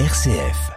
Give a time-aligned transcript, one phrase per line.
[0.00, 0.72] RCF.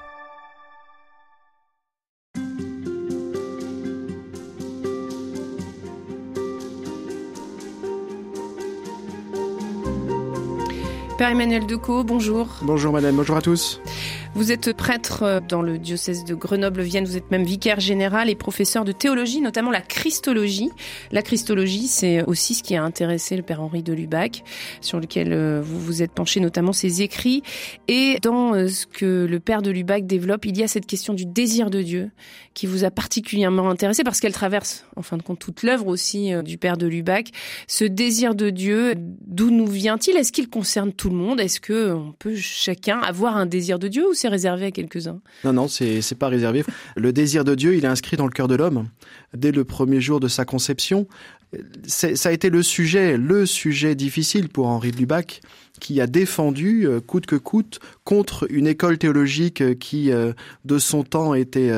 [11.18, 12.48] Père Emmanuel Decaux, bonjour.
[12.62, 13.81] Bonjour madame, bonjour à tous.
[14.38, 18.36] Vous êtes prêtre euh, dans le diocèse de Grenoble-Vienne, vous êtes même vicaire général et
[18.36, 20.70] professeur de théologie, notamment la Christologie.
[21.12, 24.44] La Christologie, c'est aussi ce qui a intéressé le Père Henri de Lubac,
[24.80, 27.41] sur lequel euh, vous vous êtes penché, notamment ses écrits.
[27.88, 31.16] Et dans euh, ce que le Père de Lubac développe, il y a cette question
[31.16, 32.12] du désir de Dieu
[32.54, 36.32] qui vous a particulièrement intéressé parce qu'elle traverse, en fin de compte, toute l'œuvre aussi
[36.44, 37.32] du Père de Lubac.
[37.68, 40.16] Ce désir de Dieu, d'où nous vient-il?
[40.16, 41.40] Est-ce qu'il concerne tout le monde?
[41.40, 45.67] Est-ce que on peut chacun avoir un désir de Dieu réservé à quelques-uns Non, non,
[45.67, 46.63] c'est c'est pas réservé.
[46.95, 48.88] Le désir de Dieu, il est inscrit dans le cœur de l'homme
[49.34, 51.08] dès le premier jour de sa conception.
[51.85, 55.41] Ça a été le sujet, le sujet difficile pour Henri de Lubac,
[55.80, 60.34] qui a défendu, euh, coûte que coûte, contre une école théologique euh, qui, euh,
[60.66, 61.71] de son temps, était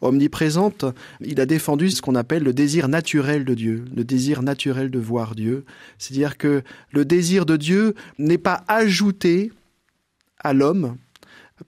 [0.00, 0.84] omniprésente.
[1.20, 4.98] Il a défendu ce qu'on appelle le désir naturel de Dieu, le désir naturel de
[4.98, 5.64] voir Dieu.
[5.98, 9.52] C'est-à-dire que le désir de Dieu n'est pas ajouté
[10.38, 10.96] à l'homme,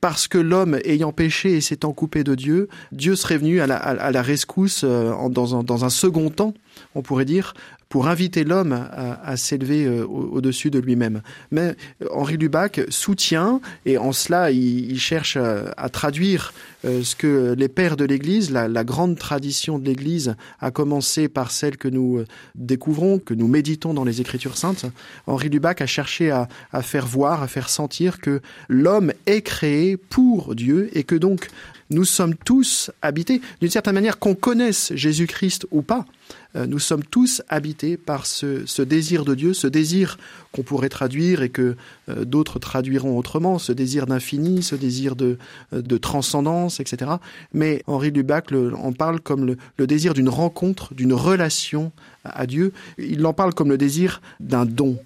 [0.01, 4.23] parce que l'homme ayant péché et s'étant coupé de Dieu, Dieu serait venu à la,
[4.23, 6.55] rescousse un, dans un second temps,
[6.95, 7.55] on pourrait dire,
[7.95, 11.23] pour inviter l'homme à, s'élever euh, au-dessus de lui-même.
[11.53, 16.53] Mais euh, Henri Lubac soutient, et en cela il, cherche à, traduire
[16.85, 21.53] euh, ce que les pères de l'Église, la, grande tradition de l'Église, a commencé par
[21.53, 22.25] celle que nous
[22.57, 24.87] découvrons, que nous méditons dans les Écritures saintes.
[25.29, 29.97] Henri Lubac a cherché à, à faire voir, à faire sentir que l'homme est créé
[29.97, 31.49] pour Dieu et que donc
[31.91, 36.07] nous sommes tous habités, d'une certaine manière, qu'on connaisse Jésus-Christ ou pas,
[36.55, 40.19] nous sommes tous habités par ce, désir de Dieu, ce désir
[40.53, 41.77] qu'on pourrait traduire et que
[42.09, 45.37] euh, d'autres traduiront autrement, ce désir d'infini, ce désir de,
[45.73, 47.13] euh, transcendance, etc.
[47.53, 51.93] Mais Henri Lubac en parle comme le, le désir d'une rencontre, d'une relation
[52.25, 52.73] à Dieu.
[52.99, 54.99] Il en parle comme le désir d'un don.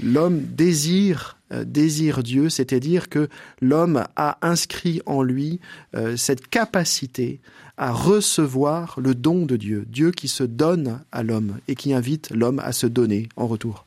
[0.00, 3.28] L'homme désire euh, désire Dieu, c'est-à-dire que
[3.60, 5.60] l'homme a inscrit en lui
[5.94, 7.40] euh, cette capacité
[7.76, 12.30] à recevoir le don de Dieu, Dieu qui se donne à l'homme et qui invite
[12.30, 13.84] l'homme à se donner en retour.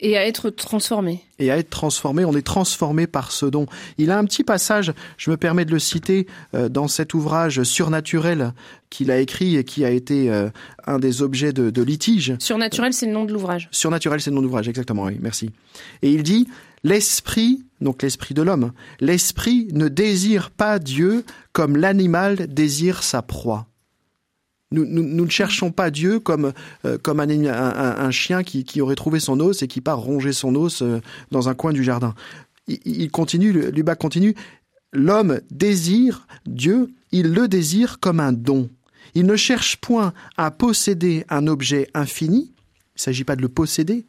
[0.00, 1.22] Et à être transformé.
[1.38, 3.66] Et à être transformé, on est transformé par ce don.
[3.98, 7.62] Il a un petit passage, je me permets de le citer, euh, dans cet ouvrage
[7.62, 8.52] surnaturel
[8.90, 10.30] qu'il a écrit et qui a été
[10.86, 12.36] un des objets de, de litige.
[12.38, 13.68] Surnaturel, c'est le nom de l'ouvrage.
[13.72, 15.50] Surnaturel, c'est le nom de l'ouvrage, exactement, oui, merci.
[16.02, 16.46] Et il dit,
[16.84, 23.66] L'esprit, donc l'esprit de l'homme, l'esprit ne désire pas Dieu comme l'animal désire sa proie.
[24.74, 26.52] Nous, ne cherchons pas Dieu comme,
[26.84, 30.82] euh, comme un, chien qui, aurait trouvé son os et qui part ronger son os
[30.82, 32.14] euh, dans un coin du jardin.
[32.66, 34.34] Il, il continue, Lubac continue,
[34.92, 38.68] l'homme désire Dieu, il le désire comme un don.
[39.14, 43.48] Il ne cherche point à posséder un objet infini, il ne s'agit pas de le
[43.48, 44.06] posséder,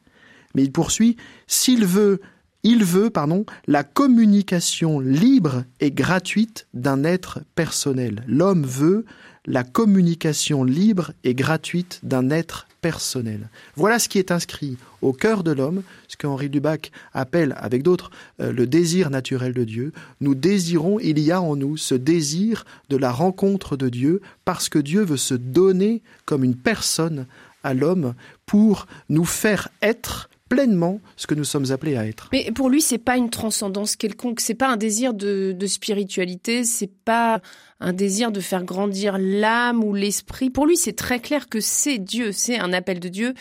[0.56, 2.22] mais il poursuit, s'il veut
[2.66, 8.24] il veut, pardon, la communication libre et gratuite d'un être personnel.
[8.28, 9.06] L'homme veut
[9.46, 13.50] la communication libre et gratuite d'un être personnel.
[13.76, 18.12] Voilà ce qui est inscrit au cœur de l'homme, ce qu'Henri Dubac appelle, avec d'autres,
[18.40, 19.92] euh, le désir naturel de Dieu.
[20.22, 24.70] Nous désirons, il y a en nous ce désir de la rencontre de Dieu, parce
[24.70, 27.26] que Dieu veut se donner comme une personne
[27.64, 28.14] à l'homme
[28.46, 32.30] pour nous faire être pleinement ce que nous sommes appelés à être.
[32.32, 36.64] Mais pour lui, c'est pas une transcendance quelconque, c'est pas un désir de, de spiritualité,
[36.64, 37.42] c'est pas
[37.80, 40.50] un désir de faire grandir l'âme ou l'esprit.
[40.50, 43.34] Pour lui, c'est très clair que c'est Dieu, c'est un appel de Dieu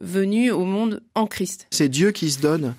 [0.00, 1.66] venu au monde en Christ.
[1.70, 2.74] C'est Dieu qui se donne.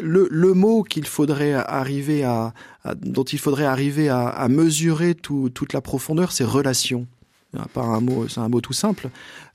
[0.00, 2.54] Le, le mot qu'il faudrait arriver à,
[3.02, 7.06] dont il faudrait arriver à, à mesurer tout, toute la profondeur, c'est relation
[7.76, 9.10] un mot, c'est un mot tout simple.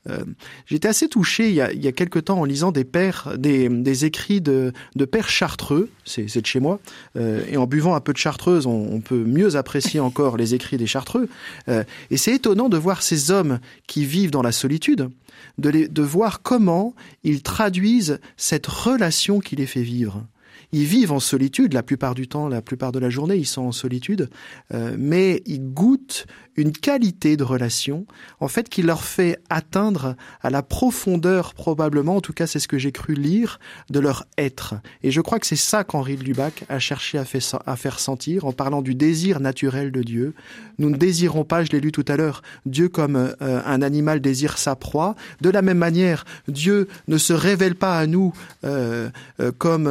[0.08, 0.24] Euh,
[0.66, 3.34] J'étais assez touché il y, a, il y a quelque temps en lisant des pères,
[3.36, 6.80] des, des écrits de, de pères chartreux, c'est de chez moi,
[7.16, 10.54] euh, et en buvant un peu de chartreuse, on, on, peut mieux apprécier encore les
[10.54, 11.28] écrits des chartreux.
[11.68, 15.10] Euh, et c'est étonnant de voir ces hommes qui vivent dans la solitude,
[15.58, 16.94] de, les, de voir comment
[17.24, 20.24] ils traduisent cette relation qui les fait vivre.
[20.72, 23.62] Ils vivent en solitude la plupart du temps, la plupart de la journée, ils sont
[23.62, 24.28] en solitude,
[24.74, 26.26] euh, mais ils goûtent
[26.58, 28.04] une qualité de relation,
[28.40, 32.66] en fait, qui leur fait atteindre à la profondeur, probablement, en tout cas c'est ce
[32.66, 33.60] que j'ai cru lire,
[33.90, 34.74] de leur être.
[35.04, 37.24] Et je crois que c'est ça qu'Henri Lubac a cherché à,
[37.76, 40.34] faire sentir en parlant du désir naturel de Dieu.
[40.78, 44.20] Nous ne désirons pas, je l'ai lu tout à l'heure, Dieu comme euh, un animal
[44.20, 45.14] désire sa proie.
[45.40, 48.32] De la même manière, Dieu ne se révèle pas à nous
[48.64, 49.10] euh,
[49.58, 49.88] comme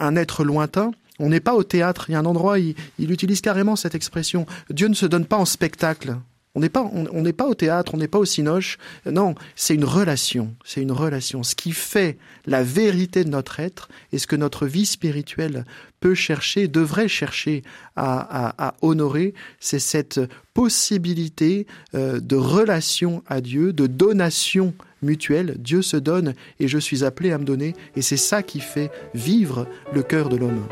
[0.00, 2.08] un être lointain, On n'est pas au théâtre.
[2.08, 4.46] Il y a un endroit, il, il utilise carrément cette expression.
[4.70, 6.16] Dieu ne se donne pas en spectacle.
[6.58, 8.78] On n'est pas, au théâtre, on n'est pas au cinoche.
[9.06, 10.54] Non, c'est une relation.
[10.64, 11.44] C'est une relation.
[11.44, 15.64] Ce qui fait la vérité de notre être et ce que notre vie spirituelle
[16.00, 17.62] peut chercher, devrait chercher
[17.94, 20.20] à, honorer, c'est cette
[20.52, 25.54] possibilité euh, de relation à Dieu, de donation mutuelle.
[25.58, 27.74] Dieu se donne et je suis appelé à me donner.
[27.94, 30.66] Et c'est ça qui fait vivre le cœur de l'homme.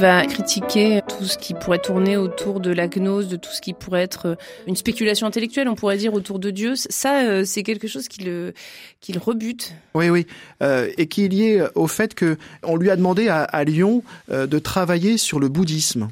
[0.00, 3.74] Va critiquer tout ce qui pourrait tourner autour de la gnose, de tout ce qui
[3.74, 4.34] pourrait être euh,
[4.66, 6.72] une spéculation intellectuelle, on pourrait dire, autour de Dieu.
[6.74, 8.54] Ça, euh, c'est quelque chose qui le,
[9.02, 9.74] qui le rebute.
[9.94, 10.26] Oui, oui.
[10.62, 14.02] Euh, et qui est lié au fait que on lui a demandé à, à Lyon
[14.30, 16.08] de travailler sur le bouddhisme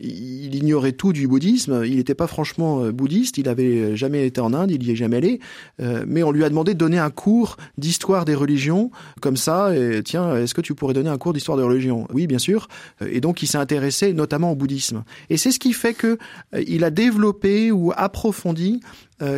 [0.00, 1.82] il ignorait tout du bouddhisme.
[1.84, 3.38] Il n'était pas franchement euh, bouddhiste.
[3.38, 4.70] Il avait jamais été en Inde.
[4.72, 5.40] Il y est jamais allé.
[5.80, 9.74] Euh, mais on lui a demandé de donner un cours d'histoire des religions comme ça.
[9.76, 12.08] Et tiens, est-ce que tu pourrais donner un cours d'histoire des religions?
[12.12, 12.68] Oui, bien sûr.
[13.06, 15.04] Et donc il s'est intéressé notamment au bouddhisme.
[15.30, 16.18] Et c'est ce qui fait que
[16.54, 18.80] euh, il a développé ou approfondi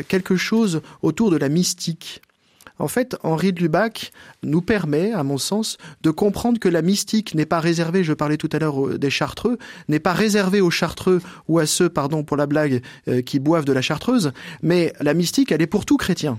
[0.09, 2.20] quelque chose autour de la mystique.
[2.78, 4.12] En fait, Henri de Lubac
[4.43, 8.37] nous permet, à mon sens, de comprendre que la mystique n'est pas réservée, je parlais
[8.37, 9.58] tout à l'heure des chartreux,
[9.88, 13.64] n'est pas réservée aux chartreux ou à ceux, pardon pour la blague, euh, qui boivent
[13.64, 14.32] de la chartreuse,
[14.62, 16.38] mais la mystique, elle est pour tout chrétien.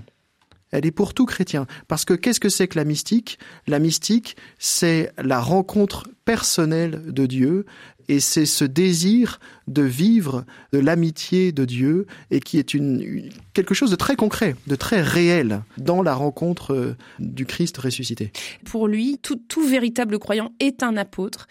[0.70, 1.66] Elle est pour tout chrétien.
[1.88, 3.38] Parce que qu'est-ce que c'est que la mystique?
[3.66, 7.64] La mystique, c'est la rencontre personnelle de Dieu
[8.08, 13.74] et c'est ce désir de vivre de l'amitié de Dieu et qui est une, quelque
[13.74, 18.32] chose de très concret, de très réel dans la rencontre euh, du Christ ressuscité.
[18.64, 21.46] Pour lui, tout, tout véritable croyant est un apôtre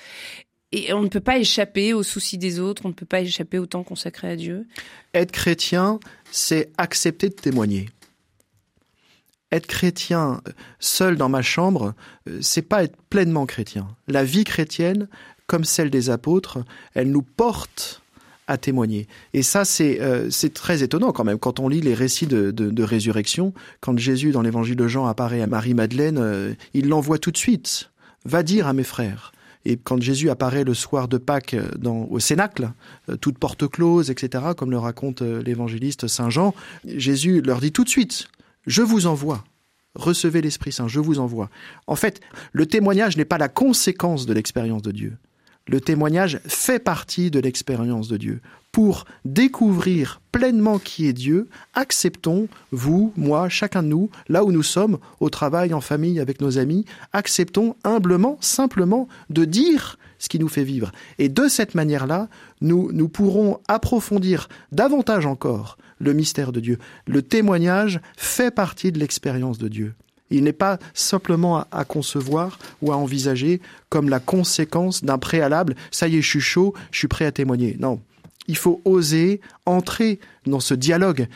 [0.72, 3.58] et on ne peut pas échapper aux soucis des autres, on ne peut pas échapper
[3.58, 4.68] au temps consacré à Dieu.
[5.14, 6.00] Être chrétien,
[6.32, 7.90] c'est accepter de témoigner.
[9.50, 10.42] Être chrétien
[10.80, 11.96] seul dans ma chambre,
[12.28, 13.88] euh, c'est pas être pleinement chrétien.
[14.08, 15.08] La vie chrétienne,
[15.48, 16.60] comme celle des apôtres,
[16.94, 18.02] elle nous porte
[18.48, 19.08] à témoigner.
[19.34, 23.54] Et ça, c'est euh, très étonnant quand même quand on lit les récits de, résurrection.
[23.82, 27.92] Quand Jésus, dans l'évangile de Jean, apparaît à Marie-Madeleine, euh, il l'envoie tout de suite.
[28.26, 29.34] Va dire à mes frères.
[29.66, 32.72] Et quand Jésus apparaît le soir de Pâques euh, au Cénacle,
[33.20, 36.54] toute porte close, etc., comme le raconte l'évangéliste Saint Jean,
[36.86, 38.28] Jésus leur dit tout de suite,
[38.66, 39.44] je vous envoie
[39.96, 41.50] recevez l'Esprit Saint, je vous envoie.
[41.88, 42.22] En fait,
[42.52, 45.18] le témoignage n'est pas la conséquence de l'expérience de Dieu.
[45.68, 48.40] Le témoignage fait partie de l'expérience de Dieu.
[48.72, 54.64] Pour découvrir pleinement qui est Dieu, acceptons, vous, moi, chacun de nous, là où nous
[54.64, 60.40] sommes, au travail, en famille, avec nos amis, acceptons humblement, simplement, de dire ce qui
[60.40, 60.92] nous fait vivre.
[61.18, 62.30] Et de cette manière-là,
[62.62, 66.78] nous, nous pourrons approfondir davantage encore le mystère de Dieu.
[67.08, 69.96] Le témoignage fait partie de l'expérience de Dieu.
[70.30, 75.76] Il n'est pas simplement à, concevoir ou à envisager comme la conséquence d'un préalable.
[75.92, 77.78] Ça y est, je suis chaud, je suis prêt à témoigner.
[77.80, 78.02] Non.
[78.48, 81.28] Il faut oser entrer dans ce dialogue.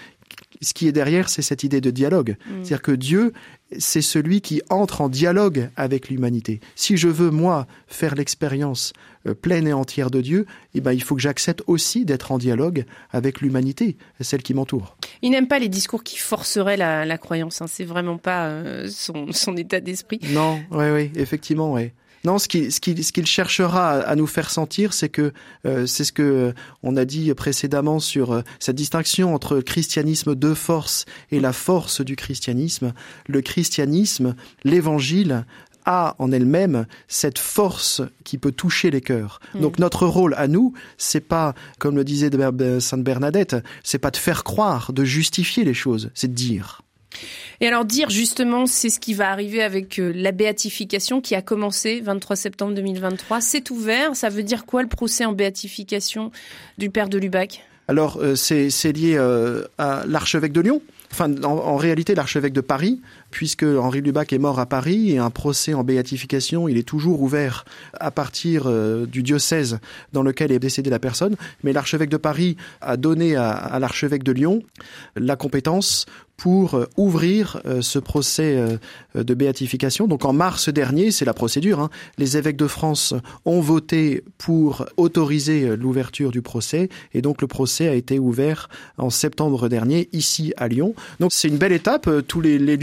[0.62, 2.38] Ce qui est derrière, c'est cette idée de dialogue.
[2.46, 2.52] Mm.
[2.64, 3.34] C'est-à-dire que Dieu
[3.78, 6.60] c'est celui qui entre en dialogue avec l'humanité.
[6.76, 8.94] Si je veux, moi, faire l'expérience
[9.28, 12.38] euh, pleine et entière de Dieu, eh ben, il faut que j'accepte aussi d'être en
[12.38, 14.98] dialogue avec l'humanité, celle qui m'entoure.
[15.22, 17.62] Il n'aime pas les discours qui forceraient la, croyance.
[17.62, 17.68] Hein.
[17.68, 20.20] C'est vraiment pas euh, son, son, état d'esprit.
[20.32, 21.92] Non, oui, oui, effectivement, oui.
[22.24, 25.34] Non, ce qu'il ce qu'il cherchera à, nous faire sentir, c'est que
[25.66, 30.36] euh, c'est ce que euh, on a dit précédemment sur euh, cette distinction entre christianisme
[30.36, 32.94] de force et la force du christianisme.
[33.28, 35.46] Le christianisme, l'évangile
[35.86, 39.40] a en elle-même cette force qui peut toucher les cœurs.
[39.56, 39.62] Mm.
[39.62, 42.30] Donc notre rôle à nous, c'est pas, comme le disait
[42.80, 46.82] Sainte Bernadette, c'est pas de faire croire, de justifier les choses, c'est de dire.
[47.60, 51.42] Et alors dire justement, c'est ce qui va arriver avec euh, la béatification qui a
[51.42, 53.42] commencé 23 septembre 2023.
[53.42, 54.16] C'est ouvert.
[54.16, 56.32] Ça veut dire quoi le procès en béatification
[56.78, 57.64] du père de Lubac?
[57.88, 63.02] Alors euh, c'est lié euh, à l'archevêque de Lyon enfin, en, réalité, l'archevêque de Paris,
[63.30, 67.22] puisque Henri Lubac est mort à Paris et un procès en béatification, il est toujours
[67.22, 67.66] ouvert
[68.00, 69.80] à partir euh, du diocèse
[70.14, 71.36] dans lequel est décédée la personne.
[71.64, 74.64] Mais l'archevêque de Paris a donné à l'archevêque de Lyon
[75.16, 76.06] la compétence
[76.38, 78.80] pour euh, ouvrir euh, ce procès
[79.14, 80.08] de béatification.
[80.08, 83.14] Donc en mars dernier, c'est la procédure, hein, les évêques de France
[83.46, 89.10] ont voté pour autoriser l'ouverture du procès et donc le procès a été ouvert en
[89.10, 90.96] septembre dernier ici à Lyon.
[91.20, 92.78] Donc c'est une belle étape, tous les, les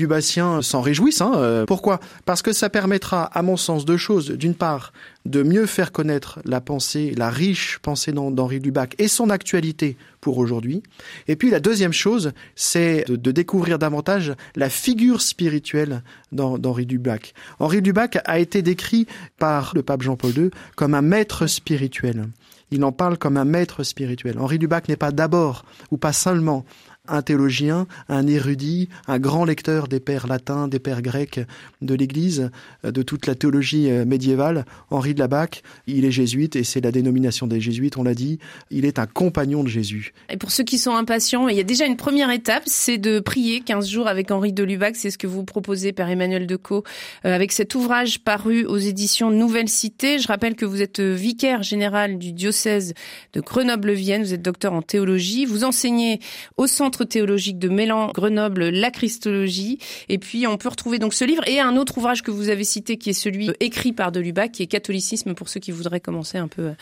[0.63, 1.21] s'en réjouissent.
[1.21, 1.65] Hein.
[1.67, 2.01] Pourquoi?
[2.25, 4.31] Parce que ça permettra, à mon sens, deux choses.
[4.31, 4.93] D'une part,
[5.29, 10.39] de mieux faire connaître la pensée, la riche pensée d'Henri Lubac et son actualité pour
[10.39, 10.83] aujourd'hui.
[11.29, 17.35] Et puis la deuxième chose, c'est de, découvrir davantage la figure spirituelle d'Henri Lubac.
[17.59, 19.07] Henri Lubac a été décrit
[19.39, 22.27] par le pape Jean-Paul II comme un maître spirituel.
[22.71, 24.39] Il en parle comme un maître spirituel.
[24.39, 26.65] Henri Lubac n'est pas d'abord ou pas seulement
[27.09, 31.41] un théologien, un érudit, un grand lecteur des pères latins, des pères grecs
[31.83, 32.51] de l'Église,
[32.85, 34.65] euh, de toute la théologie euh, médiévale.
[34.91, 38.39] Henri de Labac, il est jésuite et c'est la dénomination des jésuites, on l'a dit.
[38.71, 40.13] Il est un compagnon de Jésus.
[40.29, 43.21] Et pour ceux qui sont impatients, il y a déjà une première étape, c'est de
[43.21, 44.97] prier 15 jours avec Henri de Lubac.
[44.97, 46.85] C'est ce que vous proposez, Père Emmanuel Decaux,
[47.25, 50.19] euh, avec cet ouvrage paru aux éditions Nouvelle Cité.
[50.19, 52.95] Je rappelle que vous êtes vicaire général du diocèse
[53.33, 54.23] de Grenoble-Vienne.
[54.23, 55.45] Vous êtes docteur en théologie.
[55.45, 56.21] Vous enseignez
[56.57, 59.79] au centre théologique de Mélan, Grenoble, La Christologie.
[60.09, 62.65] Et puis, on peut retrouver donc ce livre et un autre ouvrage que vous avez
[62.65, 66.01] cité qui est celui écrit par de Lubac, qui est Catholicisme pour ceux qui voudraient
[66.01, 66.73] commencer un peu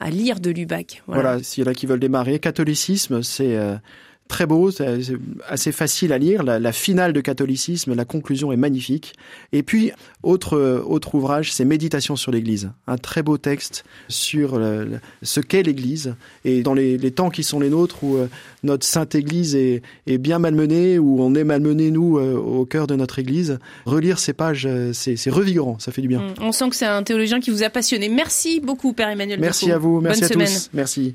[0.00, 1.02] à lire de Lubac.
[1.06, 2.38] Voilà, s'il y en a qui veulent démarrer.
[2.38, 3.56] Catholicisme, c'est...
[3.56, 3.76] Euh,
[4.28, 4.86] très beau, c'est
[5.48, 6.42] assez facile à lire.
[6.42, 9.14] La, finale de catholicisme, la conclusion est magnifique.
[9.52, 12.70] Et puis, autre, autre ouvrage, c'est Méditation sur l'Église.
[12.86, 14.60] Un très beau texte sur
[15.22, 16.14] ce qu'est l'Église.
[16.44, 18.28] Et dans les, temps qui sont les nôtres, où euh,
[18.62, 22.86] notre Sainte Église est, est, bien malmenée, où on est malmené, nous, euh, au cœur
[22.86, 26.34] de notre Église, relire ces pages, euh, c'est revigorant, ça fait du bien.
[26.40, 28.08] On sent que c'est un théologien qui vous a passionné.
[28.08, 29.38] Merci beaucoup, Père Emmanuel.
[29.40, 30.70] Merci à vous, merci à tous.
[30.72, 31.14] Merci.